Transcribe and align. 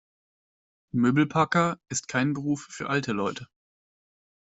Möbelpacker 0.95 1.77
ist 1.89 2.07
kein 2.07 2.33
Beruf 2.33 2.61
für 2.71 2.89
alte 2.89 3.11
Leute. 3.11 3.47